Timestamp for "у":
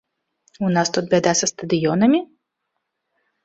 0.69-0.71